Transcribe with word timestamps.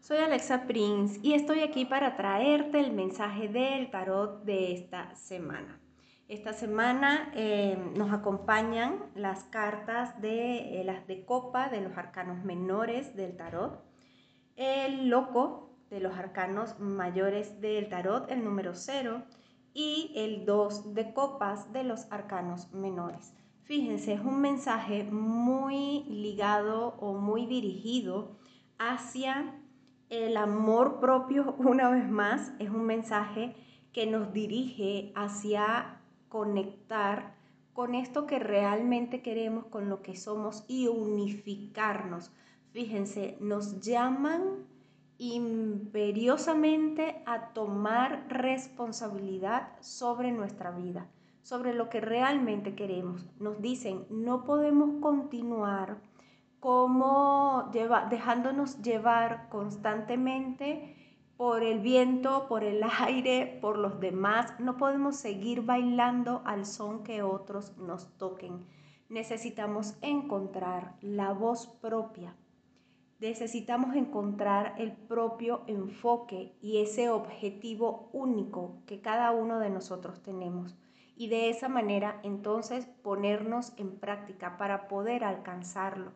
soy 0.00 0.18
Alexa 0.18 0.66
Prince 0.66 1.20
y 1.22 1.34
estoy 1.34 1.60
aquí 1.60 1.84
para 1.84 2.16
traerte 2.16 2.80
el 2.80 2.92
mensaje 2.92 3.48
del 3.48 3.90
tarot 3.90 4.44
de 4.44 4.72
esta 4.72 5.14
semana. 5.14 5.78
Esta 6.26 6.52
semana 6.52 7.30
eh, 7.34 7.76
nos 7.96 8.12
acompañan 8.12 9.04
las 9.14 9.44
cartas 9.44 10.20
de 10.20 10.80
eh, 10.80 10.84
las 10.84 11.06
de 11.06 11.24
copa 11.24 11.68
de 11.68 11.80
los 11.80 11.96
arcanos 11.98 12.44
menores 12.44 13.14
del 13.14 13.36
tarot, 13.36 13.84
el 14.56 15.08
loco 15.08 15.76
de 15.90 16.00
los 16.00 16.14
arcanos 16.16 16.78
mayores 16.78 17.60
del 17.60 17.88
tarot, 17.88 18.30
el 18.30 18.44
número 18.44 18.74
0, 18.74 19.22
y 19.74 20.12
el 20.16 20.46
2 20.46 20.94
de 20.94 21.12
copas 21.12 21.72
de 21.72 21.84
los 21.84 22.10
arcanos 22.10 22.72
menores. 22.72 23.34
Fíjense, 23.64 24.14
es 24.14 24.20
un 24.20 24.40
mensaje 24.40 25.04
muy 25.04 26.04
ligado 26.04 26.96
o 27.00 27.14
muy 27.14 27.46
dirigido 27.46 28.36
hacia 28.78 29.54
el 30.10 30.36
amor 30.36 31.00
propio, 31.00 31.54
una 31.58 31.88
vez 31.88 32.10
más, 32.10 32.52
es 32.58 32.68
un 32.68 32.84
mensaje 32.84 33.54
que 33.92 34.06
nos 34.06 34.32
dirige 34.32 35.12
hacia 35.16 36.00
conectar 36.28 37.34
con 37.72 37.94
esto 37.94 38.26
que 38.26 38.38
realmente 38.38 39.22
queremos, 39.22 39.64
con 39.66 39.88
lo 39.88 40.02
que 40.02 40.16
somos 40.16 40.64
y 40.68 40.88
unificarnos. 40.88 42.32
Fíjense, 42.72 43.36
nos 43.40 43.80
llaman 43.80 44.66
imperiosamente 45.18 47.22
a 47.26 47.52
tomar 47.52 48.26
responsabilidad 48.28 49.68
sobre 49.80 50.32
nuestra 50.32 50.70
vida, 50.70 51.08
sobre 51.42 51.74
lo 51.74 51.88
que 51.88 52.00
realmente 52.00 52.74
queremos. 52.74 53.26
Nos 53.38 53.60
dicen, 53.60 54.06
no 54.08 54.44
podemos 54.44 55.00
continuar 55.00 55.98
como 56.60 57.70
lleva, 57.72 58.04
dejándonos 58.04 58.82
llevar 58.82 59.48
constantemente 59.48 60.96
por 61.38 61.62
el 61.62 61.80
viento, 61.80 62.46
por 62.48 62.64
el 62.64 62.82
aire, 63.00 63.58
por 63.62 63.78
los 63.78 63.98
demás. 63.98 64.52
No 64.60 64.76
podemos 64.76 65.16
seguir 65.16 65.62
bailando 65.62 66.42
al 66.44 66.66
son 66.66 67.02
que 67.02 67.22
otros 67.22 67.76
nos 67.78 68.16
toquen. 68.18 68.66
Necesitamos 69.08 69.96
encontrar 70.02 70.96
la 71.00 71.32
voz 71.32 71.66
propia. 71.66 72.36
Necesitamos 73.20 73.96
encontrar 73.96 74.74
el 74.78 74.92
propio 74.92 75.62
enfoque 75.66 76.56
y 76.60 76.78
ese 76.78 77.10
objetivo 77.10 78.10
único 78.12 78.82
que 78.86 79.00
cada 79.00 79.30
uno 79.32 79.58
de 79.58 79.70
nosotros 79.70 80.22
tenemos. 80.22 80.78
Y 81.16 81.28
de 81.28 81.50
esa 81.50 81.68
manera 81.68 82.20
entonces 82.22 82.86
ponernos 83.02 83.72
en 83.78 83.98
práctica 83.98 84.56
para 84.56 84.88
poder 84.88 85.24
alcanzarlo. 85.24 86.12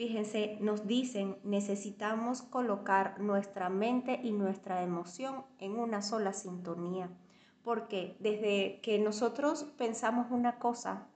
Fíjense, 0.00 0.56
nos 0.62 0.86
dicen, 0.86 1.36
necesitamos 1.44 2.40
colocar 2.40 3.20
nuestra 3.20 3.68
mente 3.68 4.18
y 4.22 4.32
nuestra 4.32 4.82
emoción 4.82 5.44
en 5.58 5.78
una 5.78 6.00
sola 6.00 6.32
sintonía. 6.32 7.10
Porque 7.62 8.16
desde 8.18 8.80
que 8.80 8.98
nosotros 8.98 9.64
pensamos 9.76 10.28
una 10.30 10.58
cosa, 10.58 11.06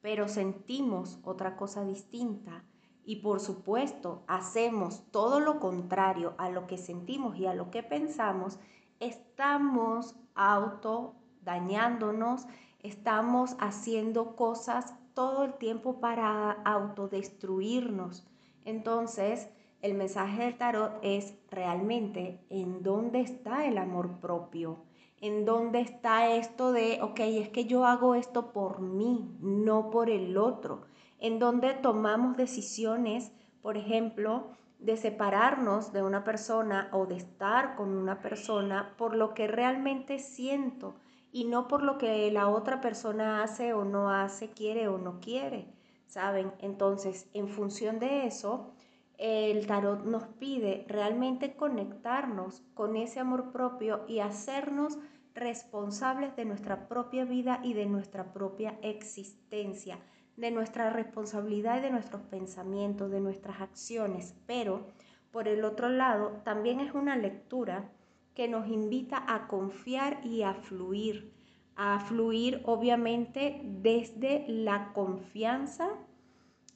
pero 0.00 0.26
sentimos 0.26 1.20
otra 1.22 1.54
cosa 1.54 1.84
distinta, 1.84 2.64
y 3.04 3.22
por 3.22 3.38
supuesto 3.38 4.24
hacemos 4.26 5.04
todo 5.12 5.38
lo 5.38 5.60
contrario 5.60 6.34
a 6.38 6.50
lo 6.50 6.66
que 6.66 6.76
sentimos 6.76 7.36
y 7.38 7.46
a 7.46 7.54
lo 7.54 7.70
que 7.70 7.84
pensamos, 7.84 8.58
estamos 8.98 10.16
auto 10.34 11.14
dañándonos, 11.42 12.48
estamos 12.82 13.54
haciendo 13.60 14.34
cosas 14.34 14.96
todo 15.14 15.44
el 15.44 15.54
tiempo 15.54 16.00
para 16.00 16.50
autodestruirnos. 16.50 18.26
Entonces, 18.64 19.48
el 19.80 19.94
mensaje 19.94 20.44
del 20.44 20.58
tarot 20.58 20.98
es 21.02 21.34
realmente 21.50 22.40
en 22.50 22.82
dónde 22.82 23.20
está 23.20 23.66
el 23.66 23.78
amor 23.78 24.18
propio, 24.20 24.78
en 25.20 25.44
dónde 25.44 25.80
está 25.80 26.34
esto 26.34 26.72
de, 26.72 27.00
ok, 27.02 27.20
es 27.20 27.48
que 27.50 27.66
yo 27.66 27.84
hago 27.84 28.14
esto 28.14 28.52
por 28.52 28.80
mí, 28.80 29.36
no 29.40 29.90
por 29.90 30.10
el 30.10 30.36
otro, 30.36 30.82
en 31.20 31.38
dónde 31.38 31.74
tomamos 31.74 32.36
decisiones, 32.36 33.32
por 33.62 33.76
ejemplo, 33.76 34.48
de 34.78 34.96
separarnos 34.96 35.92
de 35.92 36.02
una 36.02 36.24
persona 36.24 36.88
o 36.92 37.06
de 37.06 37.16
estar 37.16 37.76
con 37.76 37.96
una 37.96 38.20
persona 38.20 38.94
por 38.98 39.14
lo 39.14 39.32
que 39.32 39.46
realmente 39.46 40.18
siento 40.18 40.94
y 41.34 41.46
no 41.46 41.66
por 41.66 41.82
lo 41.82 41.98
que 41.98 42.30
la 42.30 42.48
otra 42.48 42.80
persona 42.80 43.42
hace 43.42 43.74
o 43.74 43.84
no 43.84 44.08
hace, 44.08 44.50
quiere 44.50 44.86
o 44.86 44.98
no 44.98 45.18
quiere, 45.18 45.66
¿saben? 46.06 46.52
Entonces, 46.60 47.28
en 47.34 47.48
función 47.48 47.98
de 47.98 48.24
eso, 48.24 48.70
el 49.18 49.66
tarot 49.66 50.04
nos 50.04 50.22
pide 50.38 50.84
realmente 50.86 51.56
conectarnos 51.56 52.62
con 52.74 52.94
ese 52.94 53.18
amor 53.18 53.50
propio 53.50 54.04
y 54.06 54.20
hacernos 54.20 54.96
responsables 55.34 56.36
de 56.36 56.44
nuestra 56.44 56.86
propia 56.86 57.24
vida 57.24 57.58
y 57.64 57.72
de 57.72 57.86
nuestra 57.86 58.32
propia 58.32 58.78
existencia, 58.82 59.98
de 60.36 60.52
nuestra 60.52 60.90
responsabilidad 60.90 61.78
y 61.78 61.80
de 61.80 61.90
nuestros 61.90 62.22
pensamientos, 62.22 63.10
de 63.10 63.18
nuestras 63.18 63.60
acciones. 63.60 64.36
Pero, 64.46 64.86
por 65.32 65.48
el 65.48 65.64
otro 65.64 65.88
lado, 65.88 66.42
también 66.44 66.78
es 66.78 66.94
una 66.94 67.16
lectura 67.16 67.90
que 68.34 68.48
nos 68.48 68.68
invita 68.68 69.24
a 69.26 69.46
confiar 69.46 70.24
y 70.26 70.42
a 70.42 70.54
fluir, 70.54 71.32
a 71.76 72.00
fluir 72.00 72.62
obviamente 72.64 73.60
desde 73.64 74.44
la 74.48 74.92
confianza 74.92 75.88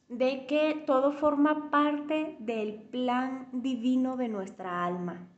de 0.08 0.46
que 0.46 0.84
todo 0.86 1.12
forma 1.12 1.70
parte 1.70 2.36
del 2.38 2.74
plan 2.74 3.48
divino 3.52 4.16
de 4.16 4.28
nuestra 4.28 4.84
alma, 4.84 5.28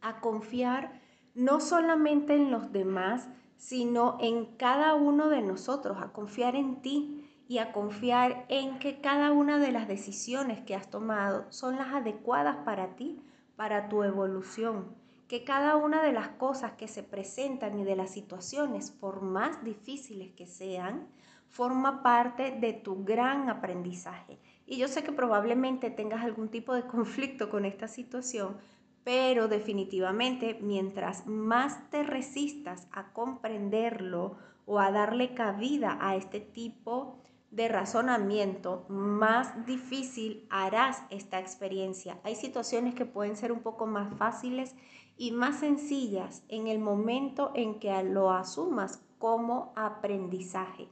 a 0.00 0.20
confiar 0.20 1.00
no 1.34 1.60
solamente 1.60 2.34
en 2.34 2.50
los 2.50 2.72
demás, 2.72 3.28
sino 3.56 4.16
en 4.20 4.56
cada 4.56 4.94
uno 4.94 5.28
de 5.28 5.42
nosotros, 5.42 5.98
a 6.00 6.12
confiar 6.12 6.54
en 6.54 6.80
ti 6.80 7.28
y 7.48 7.58
a 7.58 7.72
confiar 7.72 8.46
en 8.48 8.78
que 8.78 9.00
cada 9.00 9.32
una 9.32 9.58
de 9.58 9.72
las 9.72 9.88
decisiones 9.88 10.60
que 10.60 10.74
has 10.74 10.88
tomado 10.88 11.46
son 11.50 11.76
las 11.76 11.92
adecuadas 11.92 12.58
para 12.64 12.96
ti, 12.96 13.20
para 13.56 13.88
tu 13.88 14.02
evolución 14.02 15.03
que 15.28 15.44
cada 15.44 15.76
una 15.76 16.02
de 16.02 16.12
las 16.12 16.28
cosas 16.28 16.72
que 16.72 16.88
se 16.88 17.02
presentan 17.02 17.78
y 17.78 17.84
de 17.84 17.96
las 17.96 18.10
situaciones, 18.10 18.90
por 18.90 19.22
más 19.22 19.64
difíciles 19.64 20.32
que 20.32 20.46
sean, 20.46 21.08
forma 21.48 22.02
parte 22.02 22.50
de 22.50 22.72
tu 22.72 23.04
gran 23.04 23.48
aprendizaje. 23.48 24.38
Y 24.66 24.76
yo 24.76 24.88
sé 24.88 25.04
que 25.04 25.12
probablemente 25.12 25.90
tengas 25.90 26.24
algún 26.24 26.48
tipo 26.48 26.74
de 26.74 26.86
conflicto 26.86 27.48
con 27.48 27.64
esta 27.64 27.88
situación, 27.88 28.56
pero 29.04 29.48
definitivamente 29.48 30.58
mientras 30.60 31.26
más 31.26 31.90
te 31.90 32.02
resistas 32.02 32.88
a 32.90 33.12
comprenderlo 33.12 34.36
o 34.66 34.78
a 34.80 34.90
darle 34.90 35.34
cabida 35.34 35.98
a 36.00 36.16
este 36.16 36.40
tipo 36.40 37.18
de 37.54 37.68
razonamiento, 37.68 38.84
más 38.88 39.64
difícil 39.66 40.46
harás 40.50 41.02
esta 41.10 41.38
experiencia. 41.38 42.18
Hay 42.24 42.34
situaciones 42.34 42.94
que 42.94 43.06
pueden 43.06 43.36
ser 43.36 43.52
un 43.52 43.60
poco 43.60 43.86
más 43.86 44.16
fáciles 44.16 44.74
y 45.16 45.30
más 45.30 45.60
sencillas 45.60 46.42
en 46.48 46.66
el 46.66 46.80
momento 46.80 47.52
en 47.54 47.78
que 47.78 48.02
lo 48.02 48.32
asumas 48.32 49.00
como 49.18 49.72
aprendizaje. 49.76 50.88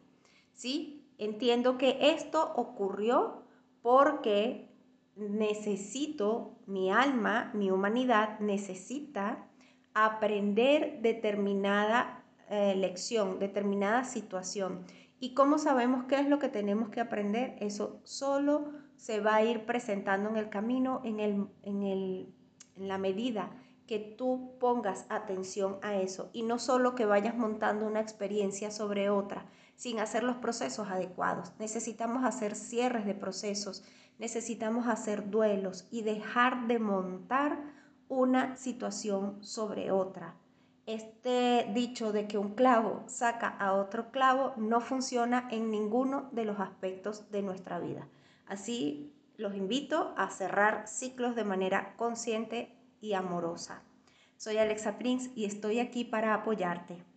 ¿Sí? 0.55 1.05
Entiendo 1.19 1.79
que 1.79 1.99
esto 2.01 2.53
ocurrió 2.55 3.43
porque 3.83 4.69
necesito, 5.17 6.55
mi 6.67 6.91
alma, 6.91 7.51
mi 7.55 7.71
humanidad 7.71 8.39
necesita 8.39 9.47
aprender 9.95 11.01
determinada 11.03 12.25
eh, 12.49 12.75
lección, 12.77 13.39
determinada 13.39 14.05
situación. 14.05 14.85
¿Y 15.23 15.35
cómo 15.35 15.59
sabemos 15.59 16.07
qué 16.07 16.19
es 16.19 16.29
lo 16.29 16.41
que 16.41 16.49
tenemos 16.49 16.89
que 16.89 17.01
aprender? 17.01 17.55
Eso 17.61 18.01
solo 18.03 18.73
se 18.97 19.21
va 19.21 19.37
a 19.37 19.45
ir 19.45 19.67
presentando 19.67 20.29
en 20.29 20.37
el 20.37 20.51
camino, 20.51 21.01
en, 21.05 21.21
el, 21.21 21.47
en, 21.63 21.85
el, 21.85 22.35
en 22.75 22.89
la 22.89 22.99
medida 22.99 23.53
que 23.87 24.01
tú 24.01 24.57
pongas 24.59 25.07
atención 25.11 25.79
a 25.83 25.95
eso 25.95 26.29
y 26.33 26.43
no 26.43 26.59
solo 26.59 26.97
que 26.97 27.07
vayas 27.07 27.37
montando 27.37 27.87
una 27.87 28.01
experiencia 28.01 28.73
sobre 28.73 29.11
otra 29.11 29.47
sin 29.77 30.01
hacer 30.01 30.25
los 30.25 30.39
procesos 30.39 30.89
adecuados. 30.89 31.53
Necesitamos 31.61 32.25
hacer 32.25 32.57
cierres 32.57 33.07
de 33.07 33.15
procesos, 33.15 33.85
necesitamos 34.19 34.89
hacer 34.89 35.31
duelos 35.31 35.87
y 35.93 36.03
dejar 36.03 36.67
de 36.67 36.81
montar 36.81 37.63
una 38.09 38.57
situación 38.57 39.39
sobre 39.45 39.93
otra. 39.93 40.35
Este 40.87 41.71
dicho 41.73 42.13
de 42.13 42.27
que 42.27 42.39
un 42.39 42.55
clavo 42.55 43.05
saca 43.07 43.49
a 43.49 43.73
otro 43.75 44.11
clavo 44.11 44.53
no 44.57 44.81
funciona 44.81 45.47
en 45.53 45.71
ninguno 45.71 46.29
de 46.33 46.45
los 46.45 46.59
aspectos 46.59 47.31
de 47.31 47.43
nuestra 47.43 47.79
vida. 47.79 48.09
Así 48.47 49.13
los 49.37 49.55
invito 49.55 50.13
a 50.17 50.29
cerrar 50.31 50.89
ciclos 50.89 51.37
de 51.37 51.45
manera 51.45 51.95
consciente 51.97 52.75
y 53.01 53.13
amorosa. 53.13 53.83
Soy 54.37 54.59
Alexa 54.59 54.99
Prince 54.99 55.31
y 55.37 55.45
estoy 55.45 55.79
aquí 55.79 56.05
para 56.05 56.35
apoyarte. 56.35 57.12